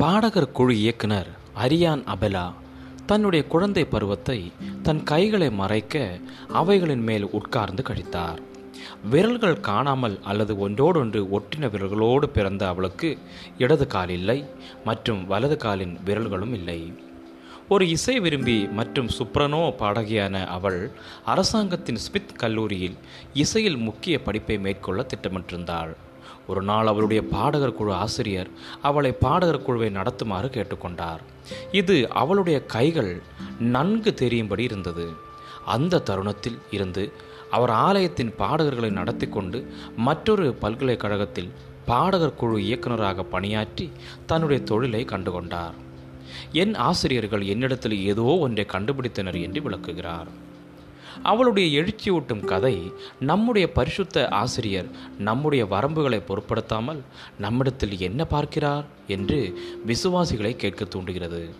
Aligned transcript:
பாடகர் 0.00 0.52
குழு 0.56 0.74
இயக்குனர் 0.80 1.28
அரியான் 1.64 2.02
அபெலா 2.14 2.44
தன்னுடைய 3.06 3.42
குழந்தை 3.46 3.84
பருவத்தை 3.84 4.52
தன் 4.82 5.00
கைகளை 5.02 5.48
மறைக்க 5.50 5.94
அவைகளின் 6.52 7.04
மேல் 7.08 7.26
உட்கார்ந்து 7.38 7.82
கழித்தார். 7.88 8.40
விரல்கள் 9.10 9.64
காணாமல் 9.68 10.16
அல்லது 10.22 10.54
ஒன்றோடொன்று 10.58 11.20
ஒட்டின 11.38 11.70
விரல்களோடு 11.74 12.28
பிறந்த 12.36 12.62
அவளுக்கு 12.68 13.18
இடது 13.58 13.86
கால் 13.86 14.08
இல்லை 14.08 14.38
மற்றும் 14.84 15.26
வலது 15.26 15.56
காலின் 15.56 15.98
விரல்களும் 16.04 16.52
இல்லை. 16.52 16.80
ஒரு 17.68 17.88
இசை 17.88 18.20
விரும்பி 18.20 18.58
மற்றும் 18.78 19.12
சுப்ரனோ 19.18 19.62
பாடகியான 19.82 20.46
அவள் 20.56 20.80
அரசாங்கத்தின் 21.24 22.02
ஸ்மித் 22.06 22.36
கல்லூரியில் 22.36 22.98
இசையில் 23.34 23.78
முக்கிய 23.78 24.18
படிப்பை 24.22 24.58
மேற்கொள்ள 24.58 25.06
திட்டமிட்டிருந்தாள். 25.12 25.94
ஒரு 26.48 26.62
நாள் 26.62 26.86
அவளுடைய 26.86 27.22
பாடகர் 27.22 27.74
குழு 27.74 27.92
ஆசிரியர் 27.92 28.50
அவளை 28.82 29.12
பாடகர் 29.12 29.62
குழுவை 29.62 29.88
நடத்துமாறு 29.90 30.48
கேட்டுக்கொண்டார். 30.56 31.22
இது 31.72 31.96
அவளுடைய 32.22 32.58
கைகள் 32.74 33.12
நன்கு 33.58 34.14
தெரியும்படி 34.14 34.62
இருந்தது. 34.62 35.06
அந்த 35.64 36.02
தருணத்தில் 36.08 36.58
இருந்து 36.70 37.12
அவர் 37.50 37.70
ஆலயத்தின் 37.70 38.32
பாடகர்களை 38.38 38.90
நடத்தி 38.90 39.26
கொண்டு 39.28 39.58
மற்றொரு 39.96 40.46
பல்கலைக்கழகத்தில் 40.54 41.50
பாடகர் 41.86 42.34
குழு 42.34 42.56
இயக்குநராக 42.64 43.22
பணியாற்றி 43.22 43.86
தன்னுடைய 44.26 44.62
தொழிலை 44.62 45.04
கண்டுகொண்டார். 45.04 45.76
என் 46.52 46.74
ஆசிரியர்கள் 46.74 47.44
என்னிடத்தில் 47.44 47.96
ஏதோ 48.04 48.22
ஒன்றை 48.22 48.64
கண்டுபிடித்தனர் 48.72 49.38
என்று 49.42 49.62
விளக்குகிறார். 49.62 50.30
அவளுடைய 51.22 51.82
எழுச்சியூட்டும் 51.82 52.44
கதை 52.44 52.92
நம்முடைய 53.20 53.72
பரிசுத்த 53.72 54.28
ஆசிரியர் 54.28 54.86
நம்முடைய 55.18 55.64
வரம்புகளை 55.64 56.22
பொருட்படுத்தாமல் 56.24 57.02
நம்மிடத்தில் 57.38 57.98
என்ன 57.98 58.24
பார்க்கிறார் 58.24 58.84
என்று 59.06 59.58
விசுவாசிகளை 59.86 60.56
கேட்க 60.56 60.84
தூண்டுகிறது. 60.84 61.54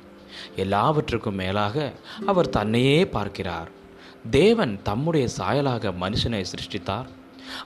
எல்லாவற்றுக்கும் 0.56 1.34
மேலாக 1.34 1.92
அவர் 2.27 2.48
தன்னையே 2.48 3.06
பார்க்கிறார். 3.06 3.70
தேவன் 4.30 4.80
தம்முடைய 4.83 5.28
சாயலாக 5.39 5.92
மனுஷனை 6.00 6.45
சிருஷ்டித்தார். 6.52 7.06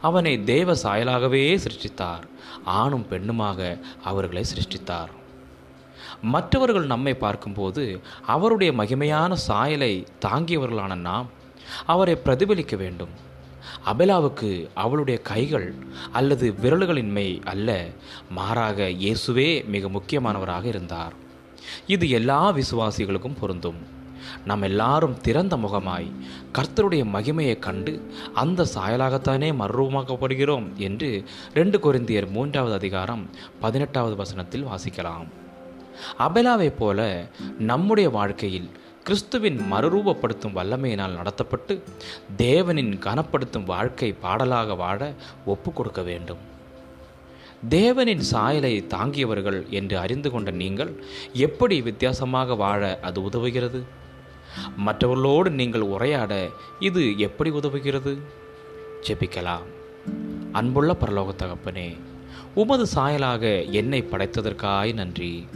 அவனை 0.01 0.45
தேவ 0.45 0.75
சாயலாகவே 0.75 1.59
சிருஷ்டித்தார். 1.59 2.23
ஆணும் 2.65 3.07
பெண்ணுமாக 3.11 3.81
அவர்களை 4.03 4.45
சிருஷ்டித்தார். 4.55 5.09
மற்றவர்கள் 6.23 6.87
நம்மை 6.87 7.15
பார்க்கும்போது 7.15 8.01
அவருடைய 8.27 8.73
மகிமையான 8.73 9.33
சாயலை 9.33 10.07
தாங்கியவர்களான 10.25 10.95
நாம் 10.97 11.29
அவரை 11.87 12.15
பிரதிபலிக்க 12.15 12.77
வேண்டும். 12.77 13.15
அபெலாவுக்கு 13.93 14.69
அவளுடைய 14.75 15.21
கைகள் 15.21 15.75
அல்லது 16.13 16.55
விரல்களின்மை 16.63 17.45
அல்ல 17.45 17.87
மாறாக 18.31 18.83
இயேசுவே 18.83 19.65
மிக 19.65 19.89
முக்கியமானவராக 19.89 20.65
இருந்தார். 20.65 21.13
இது 21.87 22.09
எல்லா 22.11 22.53
விசுவாசிகளுக்கும் 22.53 23.39
பொருந்தும். 23.41 23.99
நாம் 24.45 24.63
எல்லாரும் 24.63 25.21
திறந்த 25.21 25.57
முகமாய் 25.57 26.09
கர்த்தருடைய 26.53 27.05
மகிமையை 27.15 27.59
கண்டு 27.59 28.13
அந்த 28.35 28.67
சாயலாகத்தானே 28.75 29.49
மறுரூபமாக்கப்படுகிறோம் 29.61 30.67
என்று 30.77 31.25
ரெண்டு 31.55 31.79
கொரிந்தியர் 31.79 32.31
மூன்றாவது 32.31 32.75
அதிகாரம் 32.75 33.31
பதினெட்டாவது 33.61 34.17
வசனத்தில் 34.17 34.67
வாசிக்கலாம். 34.67 35.29
அபெலாவைப் 36.19 36.79
போல 36.79 37.27
நம்முடைய 37.59 38.11
வாழ்க்கையில் 38.11 38.71
கிறிஸ்துவின் 39.11 39.61
மறுரூபப்படுத்தும் 39.73 40.53
வல்லமையினால் 40.55 41.15
நடத்தப்பட்டு 41.21 41.83
தேவனின் 42.39 42.93
கனப்படுத்தும் 42.99 43.65
வாழ்க்கை 43.65 44.13
பாடலாக 44.13 44.75
வாழ 44.75 45.15
ஒப்பு 45.47 45.73
கொடுக்க 45.73 46.03
வேண்டும். 46.03 46.39
தேவனின் 47.71 48.19
சாயலை 48.19 48.85
தாங்கியவர்கள் 48.89 49.69
என்று 49.69 49.99
அறிந்து 49.99 50.31
கொண்ட 50.31 50.51
நீங்கள் 50.51 50.93
எப்படி 51.33 51.81
வித்தியாசமாக 51.81 52.55
வாழ 52.55 52.99
அது 53.03 53.21
உதவுகிறது? 53.21 53.83
மற்றவர்களோடு 54.77 55.51
நீங்கள் 55.51 55.81
உரையாட 55.81 56.49
இது 56.81 57.19
எப்படி 57.19 57.51
உதவுகிறது? 57.51 58.19
ஜெபிக்கலாம். 59.09 59.67
அன்புள்ள 60.53 60.97
பரலோக 61.01 61.35
தகப்பனே 61.43 61.99
உமது 62.55 62.87
சாயலாக 62.95 63.71
என்னை 63.71 64.03
படைத்ததற்காய் 64.13 64.95
நன்றி. 64.95 65.47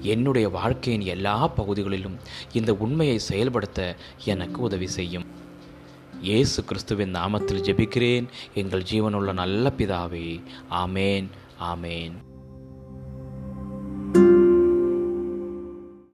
என்னுடைய 0.00 0.48
வாழ்க்கையின் 0.48 1.06
எல்லா 1.06 1.48
பகுதிகளிலும் 1.48 2.18
இந்த 2.52 2.74
உண்மையை 2.74 3.18
செயல்படுத்த 3.18 3.96
எனக்கு 4.24 4.62
உதவி 4.62 4.86
செய்யும். 4.86 5.26
இயேசு 6.20 6.64
கிறிஸ்துவின் 6.64 7.14
நாமத்தில் 7.14 7.62
ஜெபிக்கிறேன். 7.62 8.26
எங்கள் 8.54 8.82
ஜீவனுள்ள 8.82 9.32
நல்ல 9.32 9.72
பிதாவே. 9.78 10.42
ஆமேன். 10.70 11.26
ஆமேன். 11.60 12.29